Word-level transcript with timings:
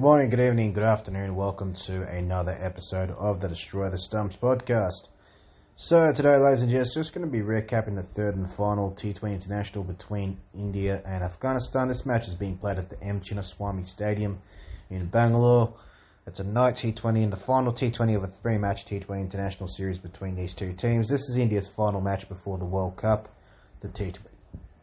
Good 0.00 0.06
morning, 0.06 0.30
good 0.30 0.40
evening, 0.40 0.72
good 0.72 0.82
afternoon. 0.82 1.36
Welcome 1.36 1.74
to 1.84 2.04
another 2.04 2.56
episode 2.58 3.10
of 3.10 3.42
the 3.42 3.48
Destroy 3.48 3.90
the 3.90 3.98
Stumps 3.98 4.34
podcast. 4.34 5.08
So, 5.76 6.10
today, 6.10 6.38
ladies 6.38 6.62
and 6.62 6.70
gents, 6.70 6.94
just 6.94 7.12
going 7.12 7.26
to 7.26 7.30
be 7.30 7.42
recapping 7.42 7.96
the 7.96 8.02
third 8.02 8.34
and 8.34 8.50
final 8.50 8.92
T20 8.92 9.34
international 9.34 9.84
between 9.84 10.38
India 10.54 11.02
and 11.04 11.22
Afghanistan. 11.22 11.88
This 11.88 12.06
match 12.06 12.28
is 12.28 12.34
being 12.34 12.56
played 12.56 12.78
at 12.78 12.88
the 12.88 12.98
M. 13.02 13.20
Chinnaswamy 13.20 13.86
Stadium 13.86 14.38
in 14.88 15.04
Bangalore. 15.04 15.74
It's 16.26 16.40
a 16.40 16.44
night 16.44 16.76
T20 16.76 17.22
and 17.22 17.30
the 17.30 17.36
final 17.36 17.70
T20 17.70 18.16
of 18.16 18.24
a 18.24 18.28
three 18.40 18.56
match 18.56 18.86
T20 18.86 19.20
international 19.20 19.68
series 19.68 19.98
between 19.98 20.34
these 20.34 20.54
two 20.54 20.72
teams. 20.72 21.10
This 21.10 21.28
is 21.28 21.36
India's 21.36 21.68
final 21.68 22.00
match 22.00 22.26
before 22.26 22.56
the 22.56 22.64
World 22.64 22.96
Cup, 22.96 23.28
the 23.82 23.88
T20, 23.88 24.16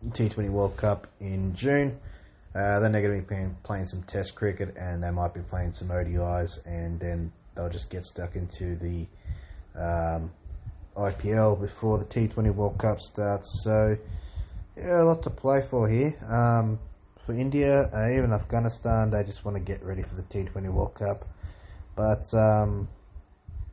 T20 0.10 0.52
World 0.52 0.78
Cup 0.78 1.08
in 1.20 1.56
June. 1.56 1.98
Uh, 2.56 2.80
then 2.80 2.92
they're 2.92 3.02
going 3.02 3.22
to 3.22 3.28
be 3.28 3.56
playing, 3.64 3.86
some 3.86 4.04
Test 4.04 4.36
cricket, 4.36 4.76
and 4.78 5.04
they 5.04 5.12
might 5.12 5.34
be 5.34 5.42
playing 5.42 5.72
some 5.72 5.90
ODIs, 5.90 6.66
and 6.66 7.00
then 7.00 7.32
they'll 7.56 7.70
just 7.70 7.90
get 7.90 8.06
stuck 8.06 8.36
into 8.36 8.76
the 8.78 9.06
um, 9.80 10.32
IPL 10.96 11.60
before 11.60 12.00
the 12.00 12.06
T20 12.06 12.54
World 12.56 12.78
Cup 12.80 13.00
starts. 13.00 13.62
So, 13.64 13.98
yeah, 14.76 15.02
a 15.02 15.04
lot 15.04 15.22
to 15.24 15.30
play 15.30 15.62
for 15.70 15.88
here. 15.88 16.18
Um, 16.28 16.80
for 17.26 17.34
India, 17.34 17.90
uh, 17.94 18.18
even 18.18 18.32
Afghanistan, 18.32 19.12
they 19.12 19.24
just 19.24 19.44
want 19.44 19.58
to 19.58 19.62
get 19.62 19.84
ready 19.84 20.02
for 20.02 20.16
the 20.16 20.24
T20 20.24 20.72
World 20.72 20.96
Cup. 20.96 21.28
But 21.96 22.24
um, 22.34 22.88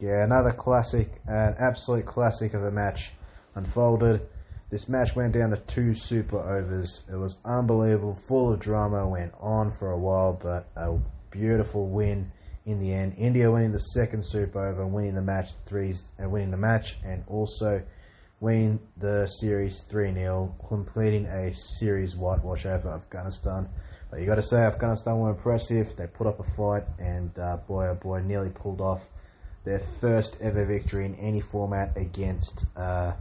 yeah, 0.01 0.25
another 0.25 0.51
classic, 0.51 1.09
an 1.27 1.55
absolute 1.59 2.05
classic 2.05 2.53
of 2.55 2.65
a 2.65 2.71
match 2.71 3.13
unfolded. 3.55 4.27
This 4.75 4.89
match 4.89 5.15
went 5.15 5.35
down 5.35 5.51
to 5.51 5.57
two 5.57 5.95
super 5.95 6.41
overs. 6.41 7.05
It 7.09 7.15
was 7.15 7.39
unbelievable, 7.45 8.13
full 8.13 8.53
of 8.53 8.59
drama, 8.59 9.09
went 9.09 9.33
on 9.39 9.71
for 9.71 9.93
a 9.93 9.97
while, 9.97 10.33
but 10.33 10.67
a 10.75 10.99
beautiful 11.31 11.87
win 11.87 12.33
in 12.67 12.81
the 12.81 12.93
end. 12.93 13.15
India 13.17 13.49
winning 13.49 13.71
the 13.71 13.79
second 13.79 14.25
super 14.25 14.67
over, 14.67 14.85
winning 14.85 15.15
the 15.15 15.23
match 15.23 15.51
threes, 15.67 16.09
and 16.19 16.33
winning 16.33 16.51
the 16.51 16.57
match, 16.57 16.97
and 17.05 17.23
also 17.29 17.85
winning 18.41 18.81
the 18.97 19.29
series 19.29 19.81
3 19.83 20.13
0, 20.13 20.57
completing 20.67 21.27
a 21.27 21.55
series 21.79 22.17
whitewash 22.17 22.67
over 22.67 22.89
Afghanistan. 22.89 23.69
But 24.11 24.19
you 24.19 24.27
got 24.27 24.35
to 24.35 24.43
say, 24.43 24.57
Afghanistan 24.57 25.21
were 25.21 25.31
impressive. 25.31 25.95
They 25.95 26.09
put 26.09 26.27
up 26.27 26.41
a 26.41 26.57
fight, 26.57 26.83
and 26.99 27.31
uh, 27.39 27.59
boy 27.59 27.91
oh 27.91 27.95
boy, 27.95 28.23
nearly 28.23 28.51
pulled 28.51 28.81
off 28.81 29.05
their 29.63 29.83
first 30.01 30.37
ever 30.41 30.65
victory 30.65 31.07
in 31.07 31.15
any 31.15 31.41
format 31.41 31.97
against. 31.97 32.65
Uh, 32.77 33.13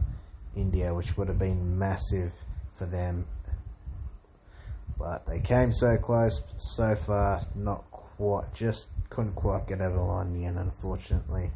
India, 0.56 0.94
which 0.94 1.16
would 1.16 1.28
have 1.28 1.38
been 1.38 1.78
massive 1.78 2.32
for 2.78 2.86
them. 2.86 3.26
But 4.98 5.26
they 5.26 5.40
came 5.40 5.72
so 5.72 5.96
close, 5.96 6.40
so 6.56 6.94
far, 6.94 7.42
not 7.54 7.84
quite, 7.90 8.54
just 8.54 8.88
couldn't 9.10 9.34
quite 9.34 9.66
get 9.66 9.80
over 9.80 9.96
the 9.96 10.02
line 10.02 10.28
in 10.28 10.40
the 10.40 10.46
end, 10.46 10.58
unfortunately. 10.58 11.50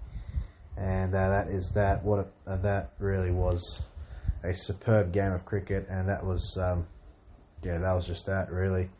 And 0.76 1.14
uh, 1.14 1.28
that 1.28 1.48
is 1.48 1.70
that. 1.74 2.04
What 2.04 2.32
uh, 2.46 2.56
that 2.58 2.92
really 2.98 3.30
was 3.30 3.82
a 4.44 4.54
superb 4.54 5.12
game 5.12 5.32
of 5.32 5.44
cricket, 5.44 5.86
and 5.88 6.08
that 6.08 6.24
was, 6.24 6.56
um, 6.60 6.86
yeah, 7.62 7.78
that 7.78 7.92
was 7.94 8.06
just 8.06 8.26
that 8.26 8.50
really. 8.50 8.90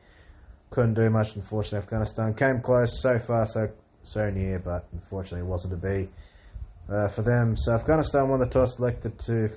Couldn't 0.70 0.94
do 0.94 1.08
much, 1.08 1.34
unfortunately. 1.34 1.78
Afghanistan 1.78 2.34
came 2.34 2.60
close, 2.60 3.00
so 3.00 3.18
far, 3.18 3.46
so 3.46 3.68
so 4.02 4.30
near, 4.30 4.58
but 4.58 4.86
unfortunately, 4.92 5.40
it 5.40 5.50
wasn't 5.50 5.72
to 5.72 5.88
be 5.88 6.08
uh, 6.92 7.08
for 7.08 7.22
them. 7.22 7.56
So 7.56 7.72
Afghanistan 7.72 8.28
won 8.28 8.40
the 8.40 8.46
toss, 8.46 8.78
elected 8.78 9.18
to 9.20 9.50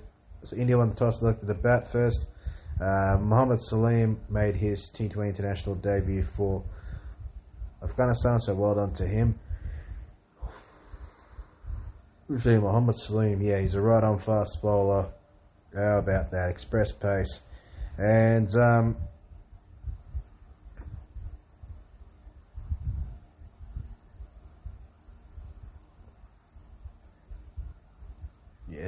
so 0.44 0.56
India 0.56 0.78
won 0.78 0.90
the 0.90 0.96
toss, 0.96 1.20
selected 1.20 1.48
the 1.48 1.54
bat 1.54 1.92
first. 1.92 2.26
Uh, 2.80 3.18
Mohammad 3.22 3.62
Salim 3.62 4.20
made 4.30 4.56
his 4.56 4.90
T20 4.94 5.28
international 5.28 5.76
debut 5.76 6.24
for 6.24 6.64
Afghanistan, 7.84 8.40
so 8.40 8.56
well 8.56 8.76
done 8.76 8.94
to 8.94 9.06
him. 9.06 9.40
See 12.40 12.58
Mohammad 12.58 12.96
Salim, 12.96 13.42
yeah, 13.42 13.60
he's 13.60 13.76
a 13.76 13.82
right 13.82 14.04
on 14.04 14.18
fast 14.18 14.60
bowler. 14.62 15.10
How 15.76 16.00
about 16.00 16.32
that? 16.32 16.50
Express 16.50 16.92
pace. 16.92 17.42
And 17.98 18.50
um, 18.56 18.96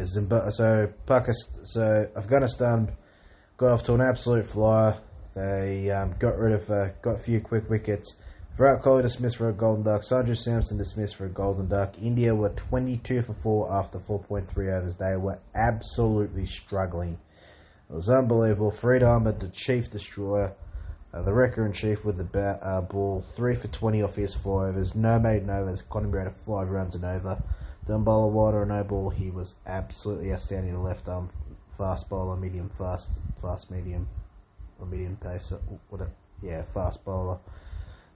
Zimbabwe, 0.05 0.51
so 0.51 0.93
Pakistan, 1.05 1.65
so 1.65 2.07
Afghanistan 2.15 2.91
got 3.57 3.71
off 3.71 3.83
to 3.83 3.93
an 3.93 4.01
absolute 4.01 4.47
flyer. 4.47 4.99
They 5.35 5.89
um, 5.89 6.15
got 6.19 6.37
rid 6.37 6.53
of, 6.53 6.69
uh, 6.69 6.89
got 7.01 7.15
a 7.15 7.23
few 7.23 7.41
quick 7.41 7.69
wickets. 7.69 8.15
Virat 8.55 8.83
Kohli 8.83 9.01
dismissed 9.01 9.37
for 9.37 9.49
a 9.49 9.53
golden 9.53 9.83
duck. 9.83 10.03
Sanju 10.03 10.37
Samson 10.37 10.77
dismissed 10.77 11.15
for 11.15 11.25
a 11.25 11.29
golden 11.29 11.67
duck. 11.67 11.95
India 11.99 12.35
were 12.35 12.49
22 12.49 13.23
for 13.23 13.33
4 13.33 13.73
after 13.73 13.97
4.3 13.97 14.77
overs. 14.77 14.95
They 14.95 15.15
were 15.15 15.39
absolutely 15.55 16.45
struggling. 16.45 17.17
It 17.89 17.95
was 17.95 18.09
unbelievable. 18.09 18.69
Farid 18.69 19.01
Ahmed, 19.01 19.39
the 19.39 19.47
chief 19.47 19.89
destroyer, 19.89 20.53
uh, 21.11 21.23
the 21.23 21.33
wrecker 21.33 21.65
in 21.65 21.73
chief 21.73 22.05
with 22.05 22.17
the 22.17 22.39
uh, 22.39 22.81
ball, 22.81 23.25
3 23.35 23.55
for 23.55 23.69
20 23.69 24.03
off 24.03 24.15
his 24.15 24.35
4 24.35 24.67
overs. 24.67 24.93
No 24.93 25.19
maiden 25.19 25.49
overs. 25.49 25.81
Conor 25.81 26.21
out 26.21 26.27
of 26.27 26.35
5 26.45 26.69
runs 26.69 26.93
and 26.93 27.05
over. 27.05 27.41
Done 27.87 28.03
bowler 28.03 28.31
wide 28.31 28.53
or 28.53 28.65
no 28.65 28.83
ball, 28.83 29.09
he 29.09 29.29
was 29.29 29.55
absolutely 29.65 30.31
outstanding. 30.31 30.81
Left 30.81 31.07
arm 31.07 31.29
fast 31.69 32.07
bowler, 32.09 32.35
medium 32.37 32.69
fast, 32.69 33.09
fast 33.41 33.69
medium, 33.69 34.07
or 34.79 34.85
medium 34.85 35.17
pace. 35.17 35.51
What 35.89 36.01
a 36.01 36.07
yeah, 36.41 36.63
fast 36.63 37.03
bowler. 37.03 37.39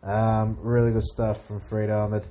Um, 0.03 0.57
really 0.61 0.91
good 0.91 1.03
stuff 1.03 1.45
from 1.45 1.59
Farid 1.59 1.89
Ahmed. 1.89 2.27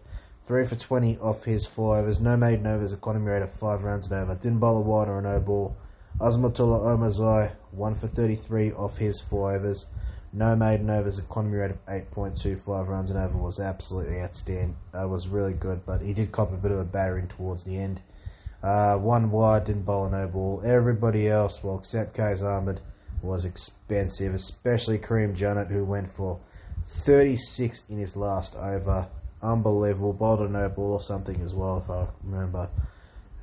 Three 0.47 0.65
for 0.65 0.77
20 0.77 1.19
off 1.19 1.45
his 1.45 1.67
four 1.67 1.99
overs. 1.99 2.21
No 2.21 2.37
maiden 2.37 2.67
overs, 2.67 2.93
economy 2.93 3.27
rate 3.27 3.43
of 3.43 3.53
five 3.53 3.83
runs 3.83 4.07
and 4.07 4.15
over. 4.15 4.35
Didn't 4.35 4.61
bowl 4.61 4.79
a 4.79 4.81
wide 4.81 5.09
or 5.09 5.21
no 5.21 5.41
ball. 5.41 5.77
Azmatullah 6.21 6.97
Omarzai, 6.97 7.53
one 7.73 7.95
for 7.95 8.07
33 8.07 8.73
off 8.73 8.97
his 8.99 9.21
four 9.21 9.55
overs. 9.55 9.87
No 10.37 10.55
maiden 10.55 10.91
overs, 10.91 11.19
economy 11.19 11.57
rate 11.57 11.71
of 11.71 11.87
8.25 11.87 12.89
runs 12.89 13.09
and 13.09 13.19
over 13.19 13.39
was 13.39 13.59
absolutely 13.59 14.21
outstanding. 14.21 14.77
Uh, 14.93 15.09
was 15.09 15.29
really 15.29 15.55
good, 15.55 15.87
but 15.87 16.03
he 16.03 16.13
did 16.13 16.31
cop 16.31 16.53
a 16.53 16.57
bit 16.57 16.71
of 16.71 16.79
a 16.79 16.85
battering 16.85 17.27
towards 17.27 17.63
the 17.63 17.79
end. 17.79 18.03
Uh, 18.63 18.99
one 18.99 19.31
wide, 19.31 19.65
didn't 19.65 19.87
bowl 19.87 20.05
a 20.05 20.11
no 20.11 20.27
ball. 20.27 20.61
Everybody 20.63 21.27
else, 21.27 21.61
well, 21.63 21.79
except 21.79 22.15
Qais 22.15 22.43
Ahmed, 22.43 22.83
was 23.23 23.47
expensive, 23.47 24.35
especially 24.35 24.99
Karim 24.99 25.35
Janat, 25.35 25.71
who 25.71 25.85
went 25.85 26.11
for 26.11 26.39
36 26.87 27.85
in 27.89 27.97
his 27.97 28.15
last 28.15 28.55
over. 28.57 29.07
Unbelievable. 29.41 30.13
Bowled 30.13 30.41
a 30.41 30.49
no 30.51 30.69
ball 30.69 30.93
or 30.93 31.01
something 31.01 31.41
as 31.41 31.55
well, 31.55 31.79
if 31.79 31.89
I 31.89 32.09
remember. 32.23 32.69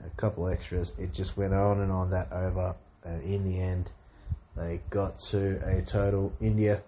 A 0.05 0.21
couple 0.21 0.47
extras. 0.47 0.91
It 0.99 1.11
just 1.11 1.37
went 1.37 1.55
on 1.55 1.79
and 1.79 1.91
on 1.91 2.11
that 2.11 2.31
over, 2.31 2.75
and 3.03 3.23
in 3.23 3.45
the 3.45 3.59
end, 3.59 3.89
they 4.55 4.81
got 4.89 5.19
to 5.31 5.61
a 5.65 5.81
total. 5.81 6.33
India 6.39 6.81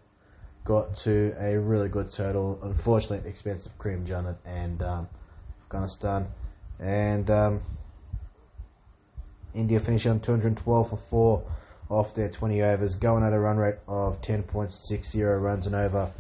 got 0.63 0.95
to 0.95 1.35
a 1.39 1.57
really 1.59 1.89
good 1.89 2.12
total. 2.12 2.59
Unfortunately, 2.63 3.27
expensive 3.29 3.71
Karim 3.81 4.06
Janat 4.06 4.38
and 4.45 4.81
um, 4.81 5.07
Afghanistan. 5.63 6.27
And 6.79 7.29
um, 7.29 7.62
India 9.53 9.79
finished 9.79 10.06
on 10.07 10.19
212 10.19 10.89
for 10.89 10.97
4 10.97 11.51
off 11.89 12.15
their 12.15 12.29
20 12.29 12.62
overs, 12.62 12.95
going 12.95 13.23
at 13.23 13.33
a 13.33 13.39
run 13.39 13.57
rate 13.57 13.75
of 13.88 14.21
10.60 14.21 15.41
runs 15.41 15.67
and 15.67 15.75
over. 15.75 16.12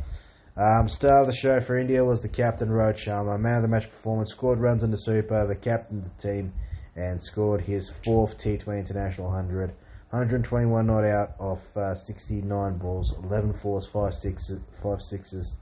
Um, 0.57 0.87
star 0.87 1.21
of 1.21 1.27
the 1.27 1.35
show 1.35 1.59
for 1.59 1.77
India 1.77 2.05
was 2.05 2.21
the 2.21 2.29
captain 2.29 2.69
Rohit 2.69 2.97
Sharma, 2.97 3.37
man 3.39 3.57
of 3.57 3.61
the 3.63 3.67
match 3.67 3.89
performance, 3.89 4.31
scored 4.31 4.59
runs 4.59 4.83
in 4.83 4.91
the 4.91 4.97
super 4.97 5.35
over, 5.35 5.53
captained 5.53 6.05
the 6.05 6.21
team, 6.21 6.53
and 6.95 7.21
scored 7.21 7.61
his 7.61 7.91
fourth 8.05 8.37
T20 8.37 8.79
international 8.79 9.27
100. 9.27 9.73
121 10.15 10.87
not 10.87 11.03
out 11.03 11.35
of 11.39 11.59
uh, 11.75 11.93
69 11.93 12.77
balls, 12.77 13.17
11 13.21 13.51
fours, 13.51 13.85
5 13.85 14.13
sixes, 14.13 14.61
five 14.81 15.01
sixes, 15.01 15.55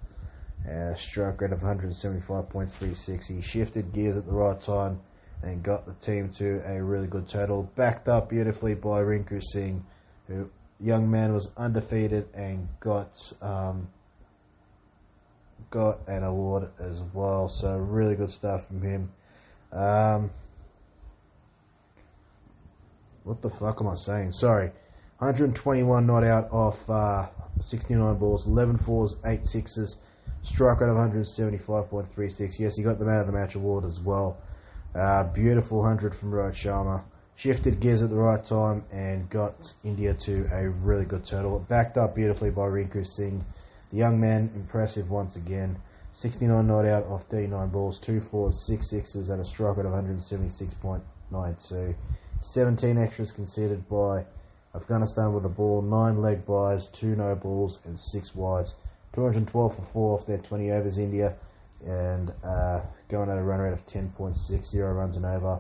uh, 0.70 0.94
strike 0.94 1.42
rate 1.42 1.52
of 1.52 1.62
175.36. 1.62 3.28
He 3.28 3.42
shifted 3.42 3.92
gears 3.92 4.16
at 4.16 4.28
the 4.28 4.32
right 4.32 4.62
time 4.62 5.00
and 5.42 5.64
got 5.64 5.88
the 5.88 5.94
team 5.94 6.30
to 6.34 6.62
a 6.68 6.84
really 6.84 7.08
good 7.08 7.28
total. 7.28 7.64
Backed 7.76 8.08
up 8.08 8.30
beautifully 8.30 8.76
by 8.76 9.02
Rinku 9.02 9.42
Singh, 9.42 9.84
who 10.28 10.52
young 10.80 11.10
man 11.10 11.34
was 11.34 11.50
undefeated 11.58 12.30
and 12.36 12.68
got 12.80 13.18
um, 13.42 13.88
got 15.72 16.08
an 16.08 16.24
award 16.24 16.70
as 16.80 17.02
well. 17.12 17.50
So 17.50 17.76
really 17.76 18.14
good 18.14 18.32
stuff 18.32 18.68
from 18.68 18.84
him. 18.84 19.12
Um, 19.72 20.30
what 23.24 23.42
the 23.42 23.50
fuck 23.50 23.82
am 23.82 23.88
I 23.88 23.96
saying? 23.96 24.34
Sorry. 24.34 24.72
121 25.20 26.06
not 26.06 26.24
out 26.24 26.52
off 26.52 26.90
uh, 26.90 27.28
69 27.60 28.18
balls, 28.18 28.46
11 28.46 28.78
fours, 28.80 29.16
8 29.26 29.46
sixes, 29.46 29.98
strike 30.42 30.82
rate 30.82 30.90
of 30.90 30.98
175.36. 30.98 32.60
Yes, 32.60 32.76
he 32.76 32.84
got 32.84 33.00
the 33.00 33.06
man 33.06 33.20
of 33.20 33.28
the 33.28 33.34
match 33.34 33.56
award 33.56 33.86
as 33.86 34.00
well. 34.00 34.38
Uh, 34.94 35.24
beautiful 35.24 35.80
100 35.80 36.14
from 36.14 36.32
Rohit 36.32 36.54
Sharma. 36.54 37.04
Shifted 37.36 37.80
gears 37.80 38.04
at 38.04 38.10
the 38.10 38.16
right 38.16 38.44
time 38.44 38.84
and 38.92 39.30
got 39.30 39.74
India 39.84 40.14
to 40.14 40.48
a 40.52 40.70
really 40.70 41.06
good 41.06 41.26
total. 41.26 41.60
Backed 41.60 41.98
up 41.98 42.16
beautifully 42.16 42.52
by 42.52 42.64
Rinku 42.64 43.08
Singh. 43.08 43.44
The 43.92 43.98
young 43.98 44.20
man, 44.20 44.52
impressive 44.56 45.10
once 45.10 45.36
again. 45.36 45.78
69 46.12 46.68
not 46.68 46.86
out 46.86 47.08
off 47.08 47.24
39 47.30 47.70
balls, 47.70 48.00
2 48.00 48.22
fours, 48.22 48.68
6 48.68 48.88
sixes, 48.88 49.30
and 49.30 49.42
a 49.42 49.46
strike 49.46 49.78
rate 49.78 49.88
of 49.88 49.94
176.92. 49.94 51.96
17 52.44 52.98
extras 52.98 53.32
conceded 53.32 53.88
by 53.88 54.26
Afghanistan 54.76 55.34
with 55.34 55.44
the 55.44 55.50
ball, 55.50 55.82
9 55.82 56.22
leg 56.22 56.46
byes, 56.46 56.88
2 56.94 57.16
no 57.16 57.36
balls, 57.36 57.80
and 57.86 57.98
6 58.00 58.36
wides. 58.36 58.76
212 59.14 59.76
for 59.76 59.82
4 59.94 60.20
off 60.20 60.26
their 60.26 60.40
20 60.40 60.72
overs, 60.72 60.98
India, 60.98 61.36
and 61.86 62.32
uh, 62.44 62.82
going 63.10 63.30
at 63.30 63.38
a 63.38 63.44
run 63.44 63.60
rate 63.60 63.74
of 63.74 63.86
10.60 63.86 64.96
runs 64.96 65.16
and 65.16 65.26
over. 65.26 65.60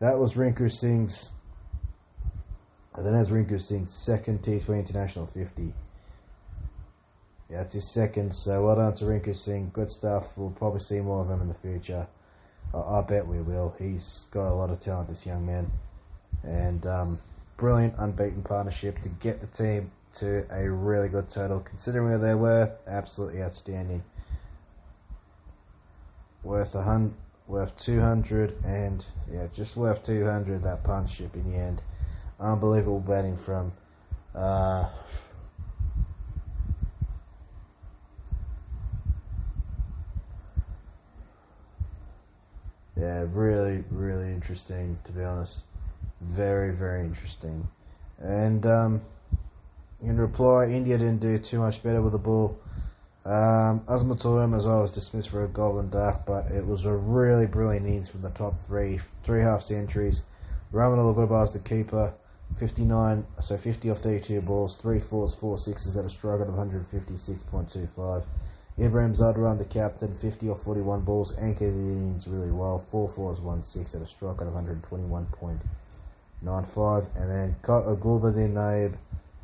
That 0.00 0.18
was 0.18 0.34
Rinku 0.34 0.70
Singh's. 0.70 1.30
And 2.94 3.04
then 3.04 3.14
that's 3.14 3.30
Rinku 3.30 3.60
Singh's 3.60 3.92
second 4.04 4.42
T20 4.42 4.78
International 4.78 5.26
50. 5.26 5.74
Yeah, 7.50 7.62
it's 7.62 7.74
his 7.74 7.92
second, 7.92 8.32
so 8.32 8.62
well 8.62 8.76
done 8.76 8.94
to 8.94 9.04
Rinku 9.04 9.36
Singh. 9.36 9.70
Good 9.72 9.90
stuff. 9.90 10.36
We'll 10.36 10.50
probably 10.50 10.80
see 10.80 11.00
more 11.00 11.20
of 11.20 11.28
him 11.28 11.42
in 11.42 11.48
the 11.48 11.54
future. 11.54 12.06
I 12.72 13.02
bet 13.02 13.26
we 13.26 13.40
will. 13.40 13.74
He's 13.78 14.26
got 14.30 14.48
a 14.48 14.54
lot 14.54 14.70
of 14.70 14.80
talent, 14.80 15.08
this 15.08 15.26
young 15.26 15.46
man. 15.46 15.70
And 16.44 16.86
um, 16.86 17.18
brilliant, 17.56 17.94
unbeaten 17.98 18.42
partnership 18.42 19.00
to 19.02 19.08
get 19.08 19.40
the 19.40 19.46
team 19.46 19.90
to 20.18 20.44
a 20.50 20.68
really 20.68 21.08
good 21.08 21.28
total. 21.30 21.60
Considering 21.60 22.08
where 22.08 22.18
they 22.18 22.34
were, 22.34 22.72
absolutely 22.86 23.42
outstanding. 23.42 24.02
Worth 26.42 26.74
a 26.74 26.82
hundred, 26.82 27.14
worth 27.46 27.76
200, 27.78 28.62
and 28.64 29.04
yeah, 29.32 29.46
just 29.54 29.76
worth 29.76 30.04
200 30.04 30.62
that 30.62 30.84
partnership 30.84 31.34
in 31.34 31.50
the 31.50 31.58
end. 31.58 31.82
Unbelievable 32.38 33.00
batting 33.00 33.38
from 33.38 33.72
uh, 34.34 34.88
yeah, 42.98 43.24
really, 43.32 43.84
really 43.90 44.28
interesting 44.28 44.98
to 45.04 45.12
be 45.12 45.22
honest. 45.22 45.62
Very, 46.20 46.72
very 46.72 47.00
interesting. 47.00 47.68
And 48.18 48.64
um, 48.66 49.02
in 50.02 50.18
reply, 50.18 50.66
India 50.66 50.98
didn't 50.98 51.20
do 51.20 51.38
too 51.38 51.58
much 51.58 51.82
better 51.82 52.02
with 52.02 52.12
the 52.12 52.18
ball. 52.18 52.58
Um, 53.24 53.80
Azmaturum 53.88 54.54
as 54.54 54.66
well 54.66 54.82
was 54.82 54.90
dismissed 54.90 55.30
for 55.30 55.44
a 55.44 55.48
golden 55.48 55.88
duck, 55.88 56.26
but 56.26 56.50
it 56.52 56.66
was 56.66 56.84
a 56.84 56.92
really 56.92 57.46
brilliant 57.46 57.86
innings 57.86 58.08
from 58.10 58.22
the 58.22 58.30
top 58.30 58.54
three, 58.66 59.00
three 59.24 59.40
half 59.40 59.62
centuries. 59.62 60.22
Raman 60.72 60.98
as 61.32 61.52
the 61.52 61.58
keeper, 61.58 62.12
59, 62.58 63.24
so 63.40 63.56
50 63.56 63.90
off 63.90 64.00
32 64.00 64.42
balls, 64.42 64.76
three 64.76 65.00
fours, 65.00 65.34
four 65.34 65.56
sixes 65.56 65.96
at 65.96 66.04
a 66.04 66.10
strike 66.10 66.40
of 66.40 66.48
156.25. 66.48 68.24
Ibrahim 68.78 69.14
Zadran, 69.14 69.58
the 69.58 69.64
captain, 69.64 70.14
50 70.16 70.50
off 70.50 70.62
41 70.62 71.02
balls, 71.02 71.36
anchored 71.38 71.72
the 71.72 71.78
innings 71.78 72.26
really 72.26 72.50
well, 72.50 72.78
four 72.78 73.08
fours, 73.08 73.40
one 73.40 73.62
six 73.62 73.94
at 73.94 74.02
a 74.02 74.06
strike 74.06 74.40
of 74.40 74.48
121.5. 74.48 75.58
9-5. 76.44 77.06
And 77.16 77.30
then 77.30 77.56
Gulbadin 77.62 78.52
Naib, 78.52 78.96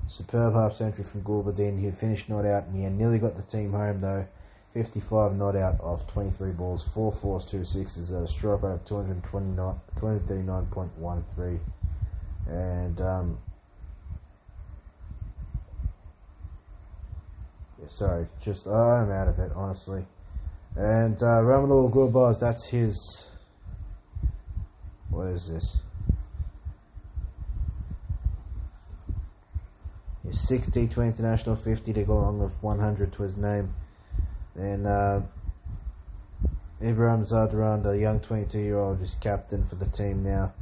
superb 0.07 0.55
half 0.55 0.75
century 0.75 1.05
from 1.05 1.23
Gulbadin, 1.23 1.81
he 1.81 1.91
finished 1.91 2.29
not 2.29 2.45
out 2.45 2.67
and 2.67 2.77
he 2.77 2.83
nearly 2.89 3.19
got 3.19 3.37
the 3.37 3.43
team 3.43 3.73
home 3.73 4.01
though. 4.01 4.27
55 4.75 5.37
not 5.37 5.57
out 5.57 5.81
off 5.81 6.07
23 6.13 6.53
balls, 6.53 6.85
4 6.95 7.11
fours, 7.11 7.53
a 7.53 7.65
strike 8.29 8.63
rate 8.63 8.75
of 8.75 8.85
239.13. 8.85 11.59
And, 12.47 13.01
um, 13.01 13.39
yeah, 17.81 17.89
sorry, 17.89 18.29
just, 18.41 18.69
uh, 18.69 18.71
I'm 18.71 19.11
out 19.11 19.27
of 19.27 19.41
it, 19.41 19.51
honestly. 19.57 20.07
And 20.77 21.21
uh, 21.21 21.43
Ramanul 21.43 22.39
that's 22.39 22.69
his. 22.69 23.27
What 25.11 25.27
is 25.29 25.49
this? 25.49 25.79
60 30.51 30.89
to 30.89 31.01
international 31.03 31.55
50 31.55 31.93
to 31.93 32.03
go 32.03 32.15
along 32.15 32.41
with 32.41 32.61
100 32.61 33.13
to 33.13 33.23
his 33.23 33.37
name. 33.37 33.73
Then 34.57 34.85
uh, 34.85 35.23
Ibrahim 36.83 37.25
Zadran, 37.25 37.85
the 37.85 37.93
young 37.93 38.19
22 38.19 38.59
year 38.59 38.81
old, 38.81 39.01
is 39.01 39.15
captain 39.21 39.65
for 39.69 39.77
the 39.77 39.87
team 39.87 40.25
now. 40.25 40.53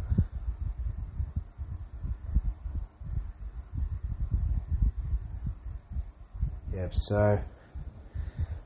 Yep, 6.75 6.95
so 6.95 7.41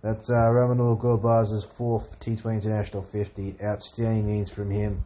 that's 0.03 0.29
uh, 0.29 0.33
Rahmanullah 0.33 1.01
Gurbaz's 1.01 1.63
fourth 1.63 2.19
T20 2.19 2.55
International 2.55 3.05
50. 3.05 3.59
Outstanding 3.63 4.29
innings 4.29 4.51
from 4.51 4.73
him. 4.73 5.05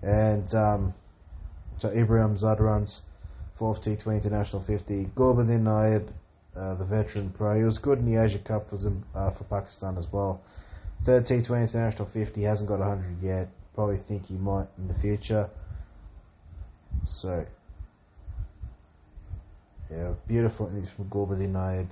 And 0.00 0.54
um, 0.54 0.94
so 1.80 1.90
Ibrahim 1.90 2.36
Zadran's 2.36 3.02
fourth 3.60 3.82
T20 3.82 4.14
International 4.14 4.62
50. 4.62 5.10
Gulbuddin 5.14 5.60
Naib, 5.60 6.08
uh, 6.56 6.74
the 6.76 6.84
veteran 6.84 7.28
pro. 7.28 7.58
He 7.58 7.62
was 7.62 7.76
good 7.76 7.98
in 7.98 8.10
the 8.10 8.18
Asia 8.18 8.38
Cup 8.38 8.70
for, 8.70 8.76
Zim, 8.76 9.04
uh, 9.14 9.30
for 9.32 9.44
Pakistan 9.44 9.98
as 9.98 10.10
well. 10.10 10.40
Third 11.04 11.26
T20 11.26 11.60
International 11.60 12.08
50. 12.08 12.42
Hasn't 12.42 12.70
got 12.70 12.78
100 12.78 13.22
yet. 13.22 13.48
Probably 13.74 13.98
think 13.98 14.26
he 14.26 14.34
might 14.34 14.66
in 14.78 14.88
the 14.88 14.94
future. 14.94 15.50
So, 17.04 17.44
yeah, 19.90 20.14
beautiful 20.26 20.68
innings 20.68 20.88
from 20.88 21.10
Gulbuddin 21.10 21.52
Naib. 21.52 21.88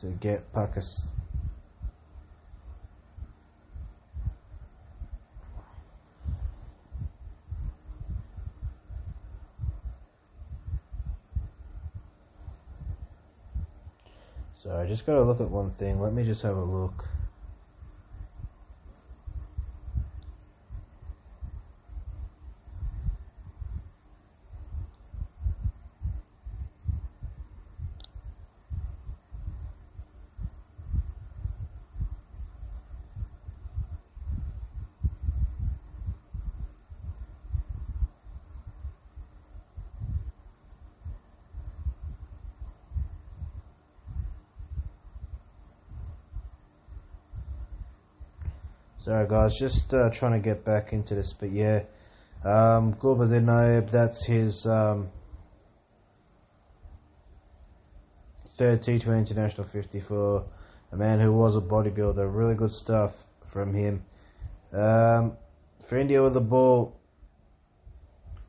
So 0.00 0.08
get 0.20 0.50
Pakistan. 0.54 1.10
So 14.64 14.74
I 14.74 14.86
just 14.86 15.04
got 15.04 15.16
to 15.16 15.22
look 15.22 15.42
at 15.42 15.50
one 15.50 15.72
thing. 15.72 16.00
Let 16.00 16.14
me 16.14 16.24
just 16.24 16.40
have 16.40 16.56
a 16.56 16.64
look. 16.64 17.04
Sorry, 49.04 49.28
guys, 49.28 49.54
just 49.58 49.92
uh, 49.92 50.08
trying 50.08 50.32
to 50.32 50.38
get 50.38 50.64
back 50.64 50.94
into 50.94 51.14
this, 51.14 51.34
but 51.34 51.52
yeah, 51.52 51.80
um, 52.42 52.94
Gulbuddin 52.94 53.44
Naib, 53.44 53.90
that's 53.90 54.24
his 54.24 54.64
um, 54.64 55.10
third 58.56 58.80
T20 58.80 59.18
International 59.18 59.66
54. 59.66 60.46
A 60.92 60.96
man 60.96 61.20
who 61.20 61.34
was 61.34 61.54
a 61.54 61.60
bodybuilder, 61.60 62.34
really 62.34 62.54
good 62.54 62.72
stuff 62.72 63.12
from 63.44 63.74
him. 63.74 64.02
Um, 64.72 65.36
for 65.86 65.98
India 65.98 66.22
with 66.22 66.32
the 66.32 66.40
ball, 66.40 66.98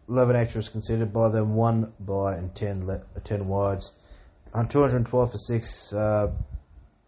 11 0.08 0.38
extras 0.38 0.70
considered 0.70 1.12
by 1.12 1.28
them, 1.32 1.56
1 1.56 1.92
by 2.00 2.36
and 2.36 2.56
10, 2.56 2.88
le- 2.88 3.04
10 3.26 3.46
wides. 3.50 3.92
On 4.54 4.70
212 4.70 5.32
for 5.32 5.38
6, 5.38 5.92
uh, 5.92 6.28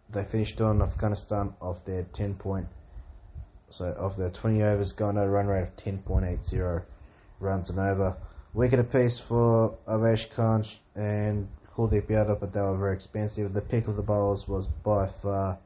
they 0.10 0.25
finished 0.25 0.60
on 0.60 0.82
Afghanistan 0.82 1.54
off 1.62 1.86
their 1.86 2.04
10 2.04 2.34
point 2.34 2.68
so 3.69 3.86
of 3.86 4.15
the 4.15 4.29
20 4.29 4.63
overs, 4.63 4.91
got 4.91 5.17
a 5.17 5.27
run 5.27 5.47
rate 5.47 5.63
of 5.63 5.75
10.80 5.75 6.83
runs 7.39 7.69
and 7.69 7.79
over. 7.79 8.15
Wicket 8.53 8.79
apiece 8.79 9.19
for 9.19 9.77
Avesh 9.88 10.29
Khan 10.31 10.65
and 10.95 11.47
Kuldeep 11.75 12.07
Yadav, 12.07 12.39
but 12.39 12.53
they 12.53 12.62
were 12.62 12.77
very 12.77 12.95
expensive. 12.95 13.53
The 13.53 13.62
pick 13.62 13.88
of 13.88 13.95
the 13.95 14.01
bowlers 14.01 14.47
was 14.47 14.67
by 14.67 15.07
far 15.21 15.59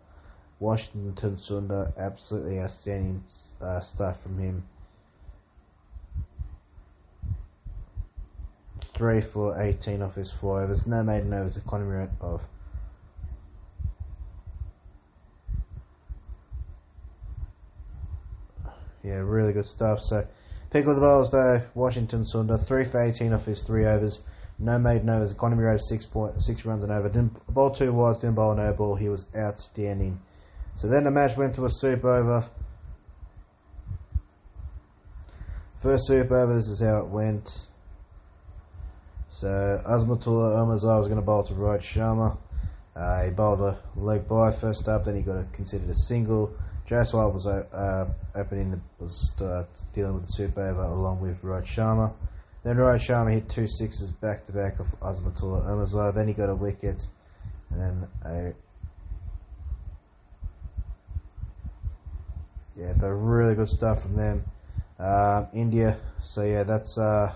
Washington 0.59 1.37
Sundar. 1.37 1.93
Absolutely 1.97 2.59
outstanding 2.59 3.23
uh, 3.61 3.79
stuff 3.79 4.21
from 4.21 4.37
him. 4.37 4.63
Three 8.93 9.21
for 9.21 9.59
18 9.59 10.01
off 10.01 10.15
his 10.15 10.29
four 10.29 10.61
overs. 10.61 10.85
No 10.85 11.01
maiden 11.01 11.33
overs, 11.33 11.57
economy 11.57 11.91
rate 11.91 12.09
of 12.19 12.41
yeah, 19.03 19.13
really 19.13 19.53
good 19.53 19.67
stuff. 19.67 19.99
So, 20.01 20.27
pick 20.69 20.85
with 20.85 20.95
the 20.95 21.01
bowlers 21.01 21.31
though. 21.31 21.61
Washington 21.73 22.23
Sundar, 22.23 22.65
three 22.65 22.85
for 22.85 23.01
eighteen 23.03 23.33
off 23.33 23.45
his 23.45 23.61
three 23.61 23.85
overs. 23.85 24.21
No 24.59 24.77
maiden 24.77 25.09
overs. 25.09 25.31
Economy 25.31 25.63
rate 25.63 25.75
of 25.75 25.81
six 25.81 26.05
point 26.05 26.41
six 26.41 26.65
runs 26.65 26.83
and 26.83 26.91
over. 26.91 27.09
Didn't 27.09 27.45
bowl 27.47 27.71
two 27.71 27.91
wides. 27.93 28.19
Didn't 28.19 28.35
bowl 28.35 28.55
no 28.55 28.71
ball. 28.73 28.95
He 28.95 29.09
was 29.09 29.27
outstanding. 29.35 30.19
So 30.75 30.87
then 30.87 31.03
the 31.03 31.11
match 31.11 31.35
went 31.35 31.55
to 31.55 31.65
a 31.65 31.69
super 31.69 32.13
over. 32.13 32.47
First 35.81 36.05
super 36.05 36.37
over, 36.37 36.53
this 36.53 36.67
is 36.67 36.79
how 36.79 36.99
it 36.99 37.07
went. 37.07 37.65
So 39.31 39.47
Azmatullah 39.47 40.55
Omarzai 40.55 40.99
was 40.99 41.07
going 41.07 41.15
to 41.19 41.25
bowl 41.25 41.43
to 41.43 41.53
Rohit 41.53 41.81
Sharma. 41.81 42.37
Uh, 42.95 43.23
he 43.23 43.31
bowled 43.31 43.61
a 43.61 43.79
leg 43.95 44.27
by 44.27 44.51
first 44.51 44.87
up, 44.87 45.05
then 45.05 45.15
he 45.15 45.23
got 45.23 45.37
a, 45.37 45.45
considered 45.53 45.89
a 45.89 45.95
single. 45.95 46.53
Jaiswal 46.89 47.33
was 47.33 47.47
uh, 47.47 48.05
opening 48.35 48.71
the, 48.71 48.79
was 48.99 49.31
uh, 49.41 49.63
dealing 49.93 50.13
with 50.15 50.25
the 50.25 50.31
super 50.31 50.67
over 50.67 50.83
along 50.83 51.21
with 51.21 51.41
Rohit 51.41 51.65
Sharma. 51.65 52.13
Then 52.63 52.75
Rohit 52.75 53.01
Sharma 53.01 53.33
hit 53.33 53.49
two 53.49 53.67
sixes 53.67 54.09
back 54.09 54.45
to 54.45 54.51
back 54.51 54.79
off 54.79 54.87
Azmatullah 55.01 55.65
Omarzai. 55.65 56.13
Then 56.13 56.27
he 56.27 56.33
got 56.33 56.49
a 56.49 56.55
wicket, 56.55 57.07
and 57.69 57.79
then 57.79 58.07
a 58.25 58.53
yeah, 62.77 62.93
but 62.99 63.07
really 63.07 63.55
good 63.55 63.69
stuff 63.69 64.01
from 64.01 64.15
them. 64.15 64.43
Um, 64.99 65.47
India, 65.53 65.97
so 66.21 66.43
yeah, 66.43 66.63
that's 66.63 66.97
uh, 66.97 67.33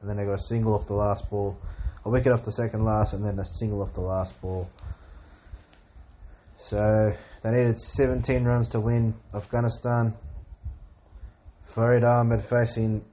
and 0.00 0.10
then 0.10 0.16
they 0.16 0.24
got 0.24 0.34
a 0.34 0.38
single 0.48 0.74
off 0.74 0.86
the 0.86 0.94
last 0.94 1.28
ball, 1.30 1.56
a 2.04 2.10
wicket 2.10 2.32
off 2.32 2.44
the 2.44 2.52
second 2.52 2.84
last, 2.84 3.12
and 3.12 3.24
then 3.24 3.38
a 3.38 3.44
single 3.44 3.82
off 3.82 3.94
the 3.94 4.00
last 4.00 4.40
ball. 4.40 4.68
So 6.58 7.14
they 7.46 7.52
needed 7.52 7.78
17 7.78 8.44
runs 8.44 8.68
to 8.70 8.80
win 8.80 9.14
Afghanistan. 9.32 10.14
Farid 11.62 12.02
Ahmed 12.02 12.44
facing. 12.44 13.04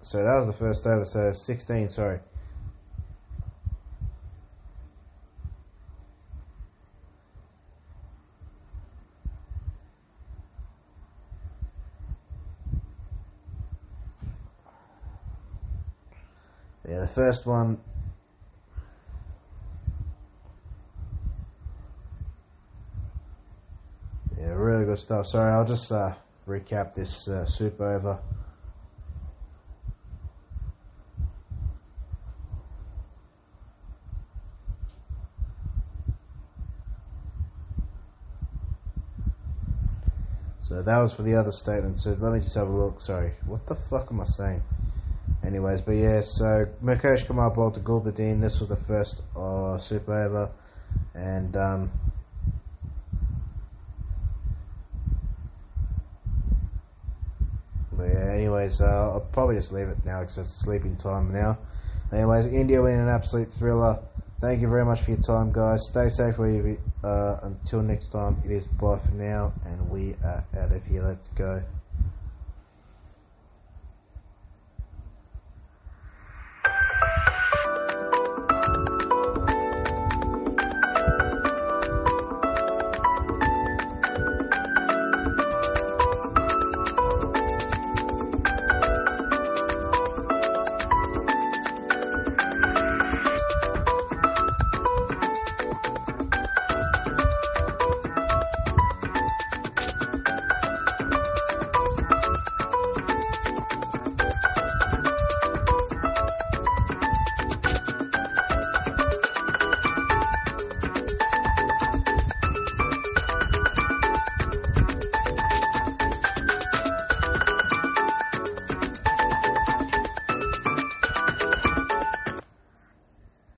So 0.00 0.18
that 0.18 0.34
was 0.38 0.46
the 0.46 0.58
first 0.58 0.86
over. 0.86 1.04
So 1.04 1.32
16, 1.32 1.90
sorry. 1.90 2.20
Yeah, 16.88 17.00
the 17.00 17.08
first 17.08 17.44
one. 17.44 17.78
Yeah, 24.38 24.48
really 24.48 24.83
good 24.94 25.00
stuff. 25.00 25.26
Sorry, 25.26 25.52
I'll 25.52 25.64
just 25.64 25.90
uh, 25.90 26.14
recap 26.46 26.94
this 26.94 27.26
uh, 27.26 27.44
super 27.46 27.96
over. 27.96 28.20
So 40.60 40.80
that 40.80 40.98
was 40.98 41.12
for 41.12 41.22
the 41.22 41.34
other 41.34 41.50
statement. 41.50 42.00
So 42.00 42.16
let 42.20 42.32
me 42.32 42.38
just 42.38 42.54
have 42.54 42.68
a 42.68 42.70
look. 42.70 43.00
Sorry, 43.00 43.32
what 43.46 43.66
the 43.66 43.74
fuck 43.74 44.08
am 44.12 44.20
I 44.20 44.24
saying? 44.24 44.62
Anyways, 45.44 45.80
but 45.80 45.92
yeah, 45.92 46.20
so 46.20 46.66
Mukesh 46.82 47.26
Kumar 47.26 47.50
bowled 47.50 47.74
to 47.74 47.80
Gulbuddin. 47.80 48.40
This 48.40 48.60
was 48.60 48.68
the 48.68 48.76
first 48.76 49.22
uh, 49.36 49.76
super 49.78 50.14
over, 50.14 50.50
and 51.14 51.56
um, 51.56 51.90
but 58.04 58.12
yeah. 58.12 58.32
Anyways, 58.32 58.80
uh, 58.80 59.12
I'll 59.12 59.20
probably 59.32 59.56
just 59.56 59.72
leave 59.72 59.88
it 59.88 59.98
now 60.04 60.20
because 60.20 60.38
it's 60.38 60.62
sleeping 60.62 60.96
time 60.96 61.32
now. 61.32 61.58
Anyways, 62.12 62.46
India 62.46 62.80
winning 62.82 63.00
an 63.00 63.08
absolute 63.08 63.52
thriller. 63.52 63.98
Thank 64.40 64.60
you 64.60 64.68
very 64.68 64.84
much 64.84 65.00
for 65.02 65.12
your 65.12 65.20
time, 65.20 65.52
guys. 65.52 65.80
Stay 65.88 66.08
safe 66.08 66.38
where 66.38 66.50
you 66.50 66.62
be. 66.62 66.76
Uh, 67.02 67.36
until 67.42 67.82
next 67.82 68.12
time, 68.12 68.38
it 68.44 68.50
is 68.50 68.66
bye 68.66 68.98
for 68.98 69.12
now, 69.12 69.52
and 69.64 69.90
we 69.90 70.16
are 70.22 70.44
out 70.56 70.72
of 70.72 70.84
here. 70.84 71.02
Let's 71.02 71.28
go. 71.28 71.62